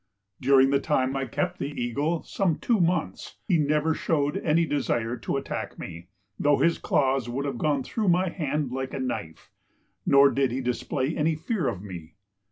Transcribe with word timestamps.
During 0.41 0.71
the 0.71 0.79
time 0.79 1.15
I 1.15 1.27
kept 1.27 1.59
the 1.59 1.79
eagle, 1.79 2.23
some 2.23 2.57
two 2.57 2.79
months, 2.81 3.35
he 3.47 3.59
never 3.59 3.93
showed 3.93 4.35
any 4.37 4.65
desire 4.65 5.15
to 5.17 5.37
attack 5.37 5.77
me, 5.77 6.07
though 6.39 6.57
his 6.57 6.79
claws 6.79 7.29
would 7.29 7.45
have 7.45 7.59
gone 7.59 7.83
through 7.83 8.09
my 8.09 8.29
hand 8.29 8.71
like 8.71 8.95
a 8.95 8.99
knife, 8.99 9.51
nor 10.03 10.31
did 10.31 10.51
he 10.51 10.59
display 10.59 11.15
any 11.15 11.35
fear 11.35 11.67
of 11.67 11.83
me. 11.83 12.15